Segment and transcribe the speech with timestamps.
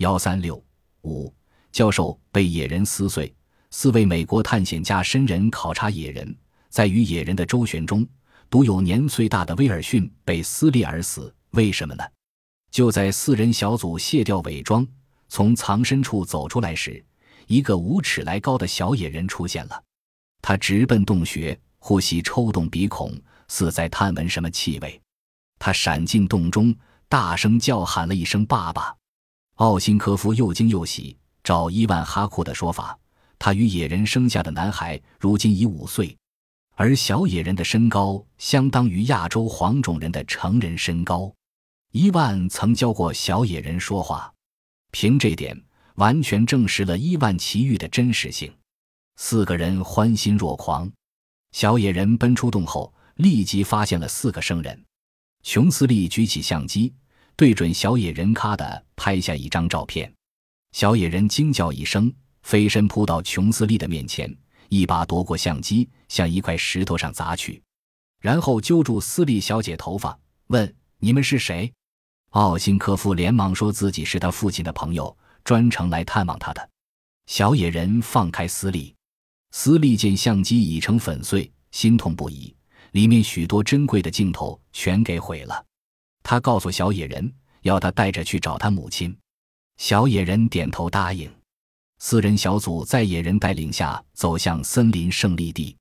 [0.00, 0.62] 幺三六
[1.02, 1.30] 五
[1.72, 3.34] 教授被野人撕碎。
[3.70, 6.34] 四位美国探险家深人考察野人，
[6.70, 8.06] 在与野人的周旋中，
[8.48, 11.32] 独有年岁大的威尔逊被撕裂而死。
[11.50, 12.04] 为什么呢？
[12.70, 14.86] 就在四人小组卸掉伪装，
[15.28, 17.04] 从藏身处走出来时，
[17.46, 19.84] 一个五尺来高的小野人出现了。
[20.40, 23.12] 他直奔洞穴，呼吸抽动鼻孔，
[23.48, 24.98] 似在探闻什么气味。
[25.58, 26.74] 他闪进洞中，
[27.06, 28.96] 大声叫喊了一声“爸爸”。
[29.60, 31.14] 奥辛科夫又惊又喜。
[31.44, 32.98] 照伊万哈库的说法，
[33.38, 36.16] 他与野人生下的男孩如今已五岁，
[36.76, 41.30] 而小野人的身高相当于亚洲黄种人的成人身高。
[41.92, 44.32] 伊万曾教过小野人说话，
[44.92, 45.62] 凭这点
[45.96, 48.50] 完全证实了伊万奇遇的真实性。
[49.16, 50.90] 四个人欢欣若狂。
[51.52, 54.82] 小野人奔出洞后，立即发现了四个生人。
[55.42, 56.94] 琼斯利举起相机，
[57.36, 60.12] 对准小野人，咔的拍下一张照片。
[60.72, 62.12] 小野人惊叫一声，
[62.42, 64.32] 飞身扑到琼斯利的面前，
[64.68, 67.62] 一把夺过相机，向一块石头上砸去，
[68.20, 71.72] 然后揪住斯利小姐头发，问：“你们是谁？”
[72.30, 76.70] 奥辛科夫连忙说自己是他父亲的朋友，专程来探望他的。
[77.26, 78.94] 小野人放开斯利，
[79.50, 82.54] 斯利见相机已成粉碎，心痛不已，
[82.92, 85.64] 里面许多珍贵的镜头全给毁了。
[86.22, 87.32] 他告诉小野人，
[87.62, 89.16] 要他带着去找他母亲。
[89.76, 91.30] 小野人点头答应。
[91.98, 95.76] 四人小组在野人带领下走向森林胜利地。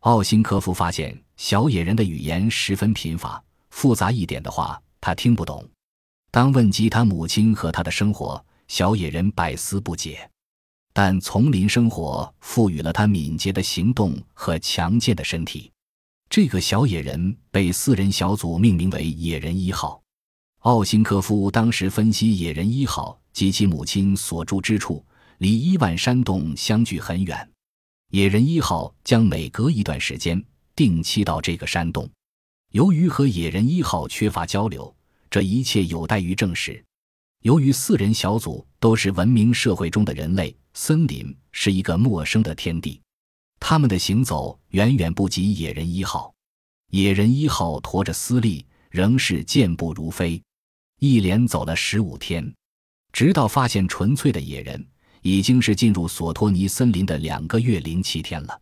[0.00, 5.68] 奥辛科夫发现小野人的语言十分贫乏，复杂一点的话他听不懂。
[6.30, 10.28] 当问及他母亲和他的生活，小野人百思不解。
[10.92, 15.70] 但丛林生活赋予了他敏捷的行动和强健的身体。
[16.28, 20.02] 这个小野人被四人小组命名为“野人一号”。
[20.60, 25.04] 奥辛科夫当时分析，“野人一号”及其母亲所住之处
[25.38, 27.48] 离伊万山洞相距很远
[28.10, 30.42] ，“野人一号”将每隔一段时间
[30.74, 32.08] 定期到这个山洞。
[32.72, 34.94] 由于和“野人一号”缺乏交流，
[35.30, 36.84] 这一切有待于证实。
[37.42, 40.54] 由于四人小组都是文明社会中的人类。
[40.78, 43.00] 森林是一个陌生的天地，
[43.58, 46.34] 他们的行走远远不及野人一号。
[46.90, 50.40] 野人一号驮着斯利，仍是健步如飞，
[51.00, 52.54] 一连走了十五天，
[53.12, 54.86] 直到发现纯粹的野人，
[55.22, 58.60] 已经是进入索托尼森林的两个月零七天了。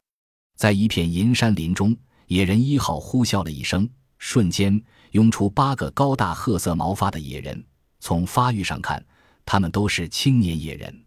[0.56, 1.94] 在一片银山林中，
[2.28, 3.88] 野人一号呼啸了一声，
[4.18, 7.62] 瞬间涌出八个高大褐色毛发的野人。
[8.00, 9.04] 从发育上看，
[9.44, 11.04] 他们都是青年野人。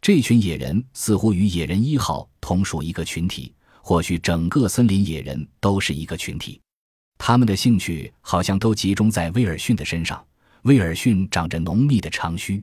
[0.00, 6.60] 这群野人似乎与野人一号同属一个群体，或许整个森林野人都是一个群体。
[7.16, 10.22] 他们的兴趣好像都集中在威尔逊的身上。
[10.64, 12.62] 威尔逊长着浓密的长须。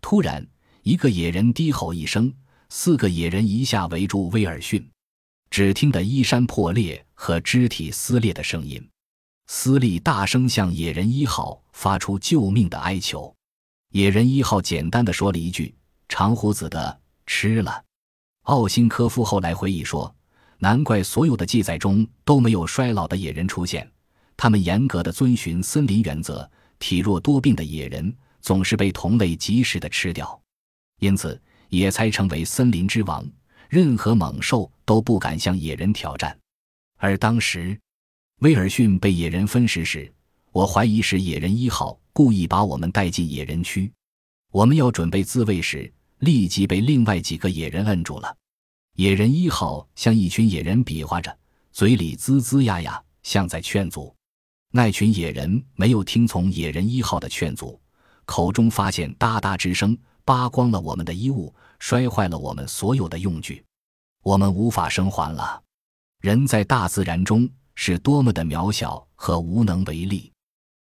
[0.00, 0.44] 突然，
[0.82, 2.34] 一个野人低吼一声，
[2.70, 4.84] 四个野人一下围住威尔逊，
[5.48, 8.84] 只听得衣衫破裂和肢体撕裂的声音。
[9.46, 13.32] 斯利大声向野人一号发出救命的哀求。
[13.92, 15.72] 野人一号简单的说了一句。
[16.08, 17.84] 长胡子的吃了。
[18.44, 20.12] 奥辛科夫后来回忆说
[20.58, 23.88] ：“难怪所有的记载中都没有衰老的野人出现，
[24.36, 26.50] 他们严格的遵循森林原则。
[26.78, 30.40] 体弱多病的野人总是被同类及时的吃掉，
[31.00, 33.22] 因此野才成为森林之王。
[33.68, 36.36] 任何猛兽都不敢向野人挑战。
[36.96, 37.78] 而当时，
[38.38, 40.10] 威尔逊被野人分食时，
[40.52, 43.92] 我怀疑是野人一号故意把我们带进野人区。
[44.50, 48.34] 我们要准备自卫时。”立即被另外几个野人摁住了。
[48.96, 51.36] 野人一号向一群野人比划着，
[51.72, 54.14] 嘴里吱吱呀呀，像在劝阻。
[54.72, 57.80] 那群野人没有听从野人一号的劝阻，
[58.24, 63.64] 口中发现哒哒之声，扒光了我们的衣物，摔坏了我们所有的用具。
[64.22, 65.62] 我们无法生还了。
[66.20, 70.30] 人在大自然中是多么的渺小和无能为力。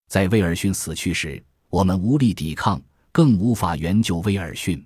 [0.10, 2.82] 在威尔逊死去时，我们无力抵抗，
[3.14, 4.86] 更无法援救威尔逊。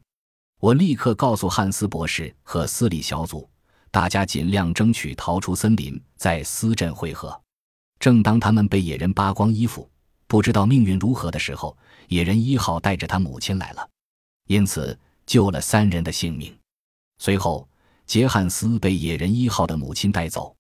[0.64, 3.50] 我立刻告诉汉斯博士和斯里小组，
[3.92, 7.38] 大家尽量争取逃出森林，在斯镇汇合。
[8.00, 9.92] 正当他们被野人扒光衣服，
[10.26, 11.78] 不知道命运如何的时候，
[12.08, 13.86] 野人一号带着他母亲来了，
[14.48, 16.58] 因此救了三人的性命。
[17.18, 17.68] 随后，
[18.06, 20.56] 杰汉斯被野人一号的母亲带走，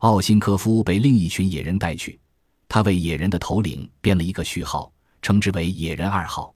[0.00, 2.20] 奥辛科夫被另一群野人带去，
[2.68, 4.92] 他为野人的头领编了一个序号，
[5.22, 6.54] 称之为野人二号。